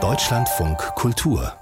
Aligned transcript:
Deutschlandfunk 0.00 0.78
Kultur 0.94 1.52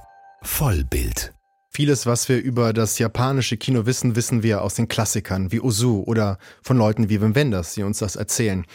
Vollbild 0.43 1.33
Vieles, 1.71 2.05
was 2.05 2.29
wir 2.29 2.43
über 2.43 2.75
das 2.75 2.99
japanische 2.99 3.57
Kino 3.57 3.87
wissen, 3.87 4.17
wissen 4.17 4.43
wir 4.43 4.61
aus 4.61 4.75
den 4.75 4.87
Klassikern 4.87 5.51
wie 5.51 5.63
Ozu 5.63 6.05
oder 6.07 6.37
von 6.63 6.77
Leuten 6.77 7.09
wie 7.09 7.23
Wim 7.23 7.35
Wenders, 7.35 7.73
die 7.73 7.85
uns 7.85 8.01
das 8.01 8.17
erzählen. 8.17 8.67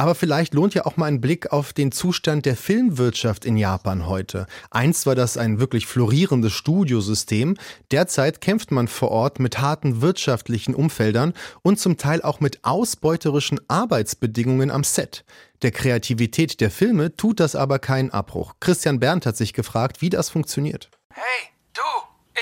Aber 0.00 0.14
vielleicht 0.14 0.54
lohnt 0.54 0.72
ja 0.72 0.86
auch 0.86 0.96
mal 0.96 1.08
ein 1.08 1.20
Blick 1.20 1.52
auf 1.52 1.74
den 1.74 1.92
Zustand 1.92 2.46
der 2.46 2.56
Filmwirtschaft 2.56 3.44
in 3.44 3.58
Japan 3.58 4.06
heute. 4.06 4.46
Einst 4.70 5.04
war 5.04 5.14
das 5.14 5.36
ein 5.36 5.60
wirklich 5.60 5.86
florierendes 5.86 6.54
Studiosystem. 6.54 7.58
Derzeit 7.90 8.40
kämpft 8.40 8.70
man 8.70 8.88
vor 8.88 9.10
Ort 9.10 9.40
mit 9.40 9.58
harten 9.58 10.00
wirtschaftlichen 10.00 10.74
Umfeldern 10.74 11.34
und 11.60 11.78
zum 11.78 11.98
Teil 11.98 12.22
auch 12.22 12.40
mit 12.40 12.64
ausbeuterischen 12.64 13.60
Arbeitsbedingungen 13.68 14.70
am 14.70 14.84
Set. 14.84 15.22
Der 15.60 15.70
Kreativität 15.70 16.62
der 16.62 16.70
Filme 16.70 17.14
tut 17.14 17.38
das 17.38 17.54
aber 17.54 17.78
keinen 17.78 18.08
Abbruch. 18.10 18.54
Christian 18.58 19.00
Berndt 19.00 19.26
hat 19.26 19.36
sich 19.36 19.52
gefragt, 19.52 20.00
wie 20.00 20.08
das 20.08 20.30
funktioniert. 20.30 20.88
Hey, 21.12 21.50
du! 21.74 21.82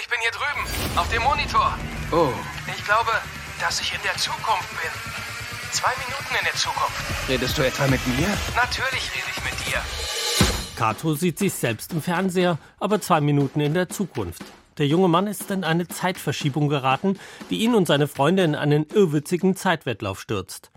Ich 0.01 0.09
bin 0.09 0.19
hier 0.21 0.31
drüben, 0.31 0.97
auf 0.97 1.09
dem 1.09 1.25
Monitor. 1.25 1.77
Oh. 2.13 2.29
Ich 2.69 2.85
glaube, 2.85 3.11
dass 3.59 3.81
ich 3.81 3.93
in 3.93 4.01
der 4.05 4.17
Zukunft 4.17 4.71
bin. 4.71 5.28
Zwei 5.71 5.91
Minuten 5.99 6.35
in 6.39 6.45
der 6.45 6.55
Zukunft. 6.55 7.29
Redest 7.29 7.59
du 7.59 7.63
etwa 7.63 7.87
mit 7.89 8.01
mir? 8.07 8.27
Natürlich 8.57 9.11
rede 9.15 9.29
ich 9.31 9.45
mit 9.45 9.67
dir. 9.67 9.83
Kato 10.77 11.15
sieht 11.15 11.39
sich 11.39 11.53
selbst 11.53 11.93
im 11.93 12.01
Fernseher, 12.01 12.59
aber 12.81 13.01
zwei 13.01 13.21
Minuten 13.21 13.61
in 13.61 13.75
der 13.75 13.89
Zukunft. 13.89 14.43
Der 14.79 14.87
junge 14.87 15.09
Mann 15.09 15.27
ist 15.27 15.51
in 15.51 15.65
eine 15.65 15.87
Zeitverschiebung 15.87 16.69
geraten, 16.69 17.19
die 17.51 17.59
ihn 17.59 17.75
und 17.75 17.87
seine 17.87 18.07
Freunde 18.07 18.45
in 18.45 18.55
einen 18.55 18.87
irrwitzigen 18.87 19.57
Zeitwettlauf 19.57 20.21
stürzt. 20.21 20.71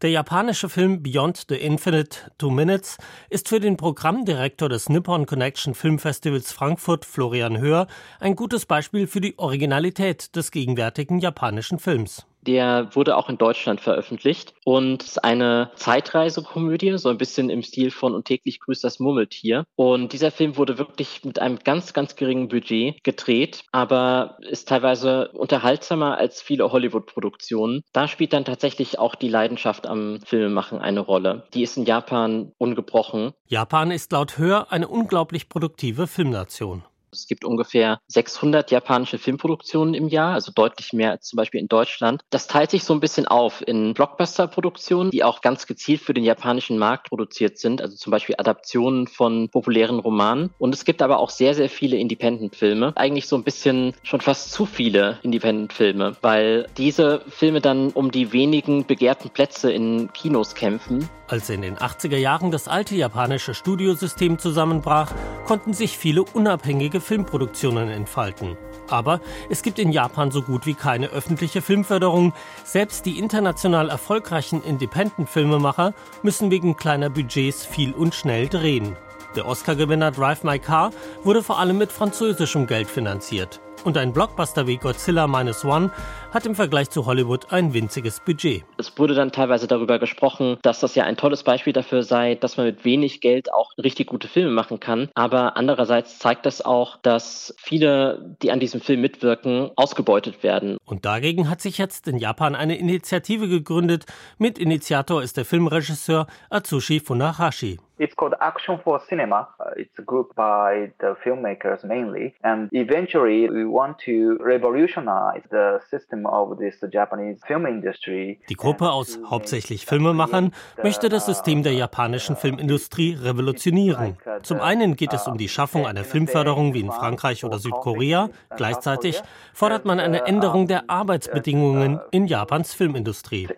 Der 0.00 0.10
japanische 0.10 0.70
Film 0.70 1.02
Beyond 1.02 1.44
the 1.50 1.56
Infinite 1.56 2.30
Two 2.38 2.50
Minutes 2.50 2.96
ist 3.28 3.48
für 3.48 3.60
den 3.60 3.76
Programmdirektor 3.76 4.70
des 4.70 4.88
Nippon 4.88 5.26
Connection 5.26 5.74
Filmfestivals 5.74 6.52
Frankfurt, 6.52 7.04
Florian 7.04 7.58
Höhr, 7.58 7.86
ein 8.18 8.34
gutes 8.34 8.64
Beispiel 8.64 9.06
für 9.06 9.20
die 9.20 9.38
Originalität 9.38 10.34
des 10.36 10.52
gegenwärtigen 10.52 11.18
japanischen 11.18 11.78
Films. 11.78 12.27
Der 12.42 12.88
wurde 12.94 13.16
auch 13.16 13.28
in 13.28 13.38
Deutschland 13.38 13.80
veröffentlicht 13.80 14.54
und 14.64 15.02
ist 15.02 15.24
eine 15.24 15.70
Zeitreisekomödie, 15.74 16.96
so 16.98 17.08
ein 17.08 17.18
bisschen 17.18 17.50
im 17.50 17.62
Stil 17.62 17.90
von 17.90 18.14
Und 18.14 18.24
täglich 18.24 18.60
grüßt 18.60 18.84
das 18.84 19.00
Murmeltier. 19.00 19.64
Und 19.76 20.12
dieser 20.12 20.30
Film 20.30 20.56
wurde 20.56 20.78
wirklich 20.78 21.24
mit 21.24 21.38
einem 21.38 21.58
ganz, 21.58 21.92
ganz 21.92 22.16
geringen 22.16 22.48
Budget 22.48 23.02
gedreht, 23.04 23.64
aber 23.72 24.38
ist 24.40 24.68
teilweise 24.68 25.28
unterhaltsamer 25.32 26.18
als 26.18 26.40
viele 26.42 26.70
Hollywood-Produktionen. 26.70 27.82
Da 27.92 28.08
spielt 28.08 28.32
dann 28.32 28.44
tatsächlich 28.44 28.98
auch 28.98 29.14
die 29.14 29.28
Leidenschaft 29.28 29.86
am 29.86 30.20
Filmemachen 30.24 30.78
eine 30.78 31.00
Rolle. 31.00 31.46
Die 31.54 31.62
ist 31.62 31.76
in 31.76 31.84
Japan 31.84 32.52
ungebrochen. 32.58 33.32
Japan 33.46 33.90
ist 33.90 34.12
laut 34.12 34.38
Hör 34.38 34.72
eine 34.72 34.88
unglaublich 34.88 35.48
produktive 35.48 36.06
Filmnation. 36.06 36.84
Es 37.12 37.26
gibt 37.26 37.44
ungefähr 37.44 38.00
600 38.08 38.70
japanische 38.70 39.18
Filmproduktionen 39.18 39.94
im 39.94 40.08
Jahr, 40.08 40.34
also 40.34 40.52
deutlich 40.52 40.92
mehr 40.92 41.12
als 41.12 41.26
zum 41.26 41.36
Beispiel 41.36 41.60
in 41.60 41.68
Deutschland. 41.68 42.22
Das 42.30 42.46
teilt 42.46 42.70
sich 42.70 42.84
so 42.84 42.94
ein 42.94 43.00
bisschen 43.00 43.26
auf 43.26 43.66
in 43.66 43.94
Blockbuster-Produktionen, 43.94 45.10
die 45.10 45.24
auch 45.24 45.40
ganz 45.40 45.66
gezielt 45.66 46.00
für 46.00 46.14
den 46.14 46.24
japanischen 46.24 46.78
Markt 46.78 47.08
produziert 47.08 47.58
sind, 47.58 47.82
also 47.82 47.96
zum 47.96 48.10
Beispiel 48.10 48.36
Adaptionen 48.38 49.06
von 49.06 49.48
populären 49.48 49.98
Romanen. 49.98 50.50
Und 50.58 50.74
es 50.74 50.84
gibt 50.84 51.02
aber 51.02 51.18
auch 51.18 51.30
sehr, 51.30 51.54
sehr 51.54 51.68
viele 51.68 51.96
Independent-Filme. 51.96 52.92
Eigentlich 52.96 53.28
so 53.28 53.36
ein 53.36 53.44
bisschen 53.44 53.94
schon 54.02 54.20
fast 54.20 54.52
zu 54.52 54.66
viele 54.66 55.18
Independent-Filme, 55.22 56.16
weil 56.20 56.66
diese 56.76 57.22
Filme 57.28 57.60
dann 57.60 57.90
um 57.90 58.10
die 58.10 58.32
wenigen 58.32 58.86
begehrten 58.86 59.30
Plätze 59.30 59.72
in 59.72 60.12
Kinos 60.12 60.54
kämpfen. 60.54 61.08
Als 61.28 61.50
in 61.50 61.60
den 61.60 61.76
80er 61.76 62.16
Jahren 62.16 62.50
das 62.50 62.68
alte 62.68 62.96
japanische 62.96 63.52
Studiosystem 63.52 64.38
zusammenbrach, 64.38 65.12
konnten 65.44 65.74
sich 65.74 65.98
viele 65.98 66.22
unabhängige 66.22 67.02
Filmproduktionen 67.02 67.90
entfalten. 67.90 68.56
Aber 68.88 69.20
es 69.50 69.62
gibt 69.62 69.78
in 69.78 69.92
Japan 69.92 70.30
so 70.30 70.40
gut 70.40 70.64
wie 70.64 70.72
keine 70.72 71.08
öffentliche 71.08 71.60
Filmförderung. 71.60 72.32
Selbst 72.64 73.04
die 73.04 73.18
international 73.18 73.90
erfolgreichen 73.90 74.62
Independent-Filmemacher 74.62 75.92
müssen 76.22 76.50
wegen 76.50 76.76
kleiner 76.76 77.10
Budgets 77.10 77.66
viel 77.66 77.92
und 77.92 78.14
schnell 78.14 78.48
drehen. 78.48 78.96
Der 79.36 79.46
Oscar-Gewinner 79.46 80.12
Drive 80.12 80.44
My 80.44 80.58
Car 80.58 80.92
wurde 81.24 81.42
vor 81.42 81.58
allem 81.58 81.76
mit 81.76 81.92
französischem 81.92 82.66
Geld 82.66 82.88
finanziert. 82.88 83.60
Und 83.84 83.96
ein 83.96 84.12
Blockbuster 84.12 84.66
wie 84.66 84.76
Godzilla 84.76 85.26
Minus 85.26 85.64
One 85.64 85.90
hat 86.32 86.44
im 86.46 86.54
Vergleich 86.54 86.90
zu 86.90 87.06
Hollywood 87.06 87.52
ein 87.52 87.72
winziges 87.72 88.20
Budget. 88.20 88.64
Es 88.76 88.96
wurde 88.98 89.14
dann 89.14 89.32
teilweise 89.32 89.66
darüber 89.66 89.98
gesprochen, 89.98 90.58
dass 90.62 90.80
das 90.80 90.94
ja 90.94 91.04
ein 91.04 91.16
tolles 91.16 91.42
Beispiel 91.42 91.72
dafür 91.72 92.02
sei, 92.02 92.34
dass 92.34 92.56
man 92.56 92.66
mit 92.66 92.84
wenig 92.84 93.20
Geld 93.20 93.52
auch 93.52 93.70
richtig 93.78 94.08
gute 94.08 94.28
Filme 94.28 94.50
machen 94.50 94.80
kann. 94.80 95.08
Aber 95.14 95.56
andererseits 95.56 96.18
zeigt 96.18 96.44
das 96.44 96.60
auch, 96.60 96.96
dass 97.02 97.54
viele, 97.58 98.36
die 98.42 98.50
an 98.50 98.60
diesem 98.60 98.80
Film 98.80 99.00
mitwirken, 99.00 99.70
ausgebeutet 99.76 100.42
werden. 100.42 100.76
Und 100.84 101.04
dagegen 101.04 101.48
hat 101.48 101.60
sich 101.60 101.78
jetzt 101.78 102.08
in 102.08 102.18
Japan 102.18 102.54
eine 102.54 102.76
Initiative 102.76 103.48
gegründet. 103.48 104.06
Mitinitiator 104.38 105.22
ist 105.22 105.36
der 105.36 105.44
Filmregisseur 105.44 106.26
Atsushi 106.50 107.00
Funahashi. 107.00 107.78
It's 108.00 108.14
called 108.14 108.34
Action 108.40 108.78
for 108.78 109.00
Cinema. 109.08 109.48
It's 109.76 109.98
a 109.98 110.02
group 110.02 110.34
by 110.36 110.92
the 111.00 111.16
filmmakers 111.24 111.84
mainly. 111.84 112.32
And 112.42 112.68
eventually 112.72 113.50
we 113.50 113.64
want 113.70 113.98
to 114.04 114.42
revolutionize 114.42 115.42
the 115.50 115.78
system 115.90 116.26
of 116.26 116.58
this 116.58 116.80
Japanese 116.90 117.40
film 117.46 117.66
industry. 117.66 118.40
Die 118.48 118.54
Gruppe 118.54 118.90
aus 118.90 119.18
hauptsächlich 119.28 119.86
Filmemachern 119.86 120.52
möchte 120.82 121.08
das 121.08 121.26
System 121.26 121.62
der 121.62 121.72
japanischen 121.74 122.36
Filmindustrie 122.36 123.16
revolutionieren. 123.20 124.16
Zum 124.42 124.60
einen 124.60 124.96
geht 124.96 125.12
es 125.12 125.26
um 125.26 125.38
die 125.38 125.48
Schaffung 125.48 125.86
einer 125.86 126.04
Filmförderung 126.04 126.74
wie 126.74 126.80
in 126.80 126.90
Frankreich 126.90 127.44
oder 127.44 127.58
Südkorea. 127.58 128.28
Gleichzeitig 128.56 129.22
fordert 129.52 129.84
man 129.84 130.00
eine 130.00 130.26
Änderung 130.26 130.66
der 130.66 130.88
Arbeitsbedingungen 130.88 132.00
in 132.10 132.26
Japans 132.26 132.74
Filmindustrie. 132.74 133.48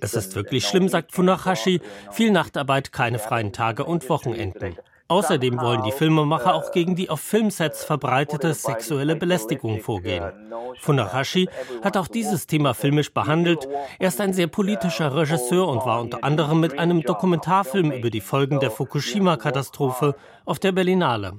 Es 0.00 0.14
ist 0.14 0.36
wirklich 0.36 0.66
schlimm, 0.66 0.88
sagt 0.88 1.12
Funahashi. 1.12 1.80
Viel 2.10 2.30
Nachtarbeit, 2.30 2.92
keine 2.92 3.18
freien 3.18 3.52
Tage 3.52 3.84
und 3.84 4.08
Wochenenden. 4.08 4.76
Außerdem 5.08 5.60
wollen 5.60 5.82
die 5.84 5.92
Filmemacher 5.92 6.54
auch 6.54 6.72
gegen 6.72 6.96
die 6.96 7.10
auf 7.10 7.20
Filmsets 7.20 7.84
verbreitete 7.84 8.54
sexuelle 8.54 9.14
Belästigung 9.14 9.80
vorgehen. 9.80 10.24
Funahashi 10.80 11.48
hat 11.82 11.96
auch 11.96 12.08
dieses 12.08 12.46
Thema 12.46 12.74
filmisch 12.74 13.12
behandelt. 13.12 13.68
Er 13.98 14.08
ist 14.08 14.20
ein 14.20 14.32
sehr 14.32 14.48
politischer 14.48 15.14
Regisseur 15.14 15.68
und 15.68 15.86
war 15.86 16.00
unter 16.00 16.24
anderem 16.24 16.60
mit 16.60 16.78
einem 16.78 17.02
Dokumentarfilm 17.02 17.92
über 17.92 18.10
die 18.10 18.20
Folgen 18.20 18.58
der 18.58 18.70
Fukushima-Katastrophe 18.70 20.16
auf 20.44 20.58
der 20.58 20.72
Berlinale. 20.72 21.34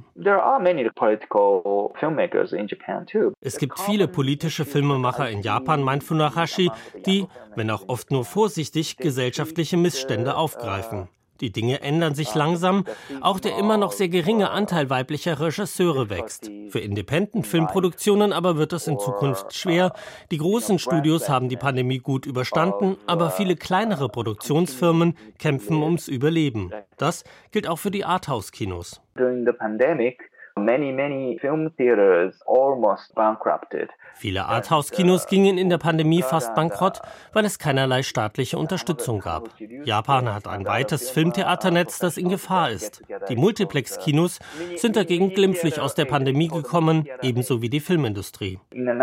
Es 3.42 3.58
gibt 3.58 3.80
viele 3.80 4.08
politische 4.08 4.66
Filmemacher 4.66 5.30
in 5.30 5.42
Japan, 5.42 5.82
meint 5.82 6.04
Funahashi, 6.04 6.72
die, 7.06 7.28
wenn 7.56 7.70
auch 7.70 7.88
oft 7.88 8.12
nur 8.12 8.24
vorsichtig, 8.24 8.98
gesellschaftliche 8.98 9.78
Missstände 9.78 10.36
aufgreifen. 10.36 11.10
Die 11.42 11.52
Dinge 11.52 11.82
ändern 11.82 12.16
sich 12.16 12.34
langsam. 12.36 12.86
Auch 13.22 13.40
der 13.40 13.58
immer 13.58 13.78
noch 13.78 13.92
sehr 13.92 14.10
geringe 14.10 14.50
Anteil 14.50 14.90
weiblicher 14.90 15.40
Regisseure 15.40 16.10
wächst. 16.10 16.52
Für 16.70 16.80
Independent-Filmproduktionen 16.80 18.34
aber 18.34 18.58
wird 18.58 18.74
es 18.74 18.88
in 18.88 19.00
Zukunft 19.00 19.54
schwer. 19.54 19.94
Die 20.32 20.38
großen 20.38 20.80
Studios 20.80 21.30
haben 21.30 21.50
die 21.50 21.58
Pandemie 21.58 22.00
gut 22.00 22.26
überstanden, 22.26 22.98
aber 23.06 23.30
viele 23.30 23.56
kleinere 23.56 24.10
Produktionsfirmen 24.10 25.18
kämpfen 25.40 25.82
ums 25.84 26.08
Überleben. 26.08 26.72
Das 26.98 27.24
gilt 27.52 27.68
auch 27.68 27.80
für 27.80 27.92
die 27.92 28.06
Arthouse-Kinos. 28.06 29.02
During 29.16 29.46
the 29.46 29.52
pandemic, 29.52 30.32
many, 30.58 30.92
many 30.92 31.38
film 31.40 31.72
theaters 31.78 32.36
almost 32.46 33.14
bankrupted. 33.16 33.90
Viele 34.16 34.46
Arthouse-Kinos 34.46 35.28
gingen 35.28 35.58
in 35.58 35.70
der 35.70 35.78
Pandemie 35.78 36.24
fast 36.24 36.56
bankrott, 36.56 37.02
weil 37.34 37.46
es 37.46 37.60
keinerlei 37.60 38.02
staatliche 38.02 38.58
Unterstützung 38.58 39.20
gab. 39.20 39.50
Japan 39.84 40.34
hat 40.34 40.48
ein 40.48 40.66
weites 40.66 41.12
Filmtheaternetz, 41.12 42.00
das 42.00 42.18
in 42.18 42.30
Gefahr 42.30 42.72
ist. 42.72 43.04
Die 43.30 43.36
Multiplex-Kinos 43.36 44.40
sind 44.76 44.96
dagegen 44.96 45.30
glimpflich 45.30 45.80
aus 45.80 45.94
der 45.94 46.06
Pandemie 46.06 46.48
gekommen, 46.48 47.08
ebenso 47.22 47.62
wie 47.62 47.70
die 47.70 47.80
Filmindustrie. 47.80 48.60
In 48.72 48.86
den 48.86 49.02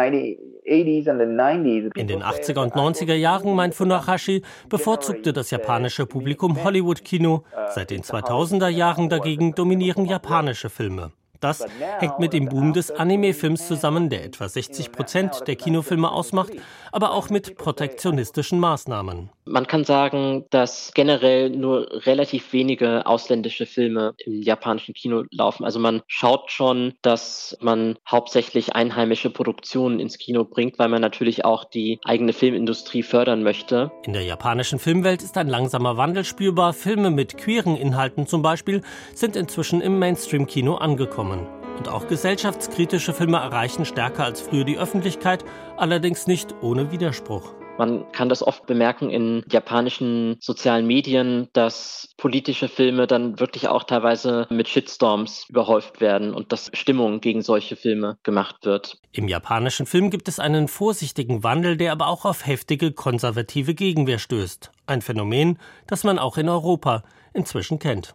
80er 2.22 2.62
und 2.62 2.74
90er 2.74 3.14
Jahren, 3.14 3.54
meint 3.54 3.74
Funahashi, 3.74 4.42
bevorzugte 4.68 5.32
das 5.32 5.50
japanische 5.50 6.06
Publikum 6.06 6.64
Hollywood-Kino. 6.64 7.44
Seit 7.68 7.90
den 7.90 8.02
2000er 8.02 8.68
Jahren 8.68 9.08
dagegen 9.08 9.54
dominieren 9.54 10.06
japanische 10.06 10.70
Filme. 10.70 11.12
Das 11.44 11.62
hängt 11.98 12.18
mit 12.20 12.32
dem 12.32 12.46
Boom 12.46 12.72
des 12.72 12.90
Anime-Films 12.90 13.68
zusammen, 13.68 14.08
der 14.08 14.24
etwa 14.24 14.48
60 14.48 14.92
Prozent 14.92 15.42
der 15.46 15.56
Kinofilme 15.56 16.10
ausmacht, 16.10 16.52
aber 16.90 17.12
auch 17.12 17.28
mit 17.28 17.58
protektionistischen 17.58 18.58
Maßnahmen. 18.58 19.28
Man 19.46 19.66
kann 19.66 19.84
sagen, 19.84 20.46
dass 20.48 20.92
generell 20.94 21.50
nur 21.50 22.06
relativ 22.06 22.54
wenige 22.54 23.04
ausländische 23.04 23.66
Filme 23.66 24.14
im 24.24 24.40
japanischen 24.40 24.94
Kino 24.94 25.24
laufen. 25.30 25.66
Also 25.66 25.78
man 25.78 26.00
schaut 26.06 26.50
schon, 26.50 26.94
dass 27.02 27.54
man 27.60 27.98
hauptsächlich 28.08 28.74
einheimische 28.74 29.28
Produktionen 29.28 30.00
ins 30.00 30.16
Kino 30.16 30.44
bringt, 30.44 30.78
weil 30.78 30.88
man 30.88 31.02
natürlich 31.02 31.44
auch 31.44 31.64
die 31.64 32.00
eigene 32.04 32.32
Filmindustrie 32.32 33.02
fördern 33.02 33.42
möchte. 33.42 33.92
In 34.04 34.14
der 34.14 34.22
japanischen 34.22 34.78
Filmwelt 34.78 35.22
ist 35.22 35.36
ein 35.36 35.48
langsamer 35.48 35.98
Wandel 35.98 36.24
spürbar. 36.24 36.72
Filme 36.72 37.10
mit 37.10 37.36
queeren 37.36 37.76
Inhalten 37.76 38.26
zum 38.26 38.40
Beispiel 38.40 38.80
sind 39.14 39.36
inzwischen 39.36 39.82
im 39.82 39.98
Mainstream-Kino 39.98 40.76
angekommen. 40.76 41.33
Und 41.76 41.88
auch 41.88 42.06
gesellschaftskritische 42.06 43.12
Filme 43.12 43.38
erreichen 43.38 43.84
stärker 43.84 44.24
als 44.24 44.40
früher 44.40 44.64
die 44.64 44.78
Öffentlichkeit, 44.78 45.44
allerdings 45.76 46.26
nicht 46.26 46.54
ohne 46.62 46.92
Widerspruch. 46.92 47.54
Man 47.76 48.10
kann 48.12 48.28
das 48.28 48.46
oft 48.46 48.66
bemerken 48.66 49.10
in 49.10 49.42
japanischen 49.50 50.36
sozialen 50.40 50.86
Medien, 50.86 51.48
dass 51.54 52.14
politische 52.16 52.68
Filme 52.68 53.08
dann 53.08 53.40
wirklich 53.40 53.66
auch 53.66 53.82
teilweise 53.82 54.46
mit 54.48 54.68
Shitstorms 54.68 55.46
überhäuft 55.48 56.00
werden 56.00 56.34
und 56.34 56.52
dass 56.52 56.70
Stimmung 56.72 57.20
gegen 57.20 57.42
solche 57.42 57.74
Filme 57.74 58.16
gemacht 58.22 58.64
wird. 58.64 58.98
Im 59.10 59.26
japanischen 59.26 59.86
Film 59.86 60.10
gibt 60.10 60.28
es 60.28 60.38
einen 60.38 60.68
vorsichtigen 60.68 61.42
Wandel, 61.42 61.76
der 61.76 61.90
aber 61.90 62.06
auch 62.06 62.24
auf 62.24 62.46
heftige 62.46 62.92
konservative 62.92 63.74
Gegenwehr 63.74 64.20
stößt. 64.20 64.70
Ein 64.86 65.02
Phänomen, 65.02 65.58
das 65.88 66.04
man 66.04 66.20
auch 66.20 66.38
in 66.38 66.48
Europa 66.48 67.02
inzwischen 67.32 67.80
kennt. 67.80 68.14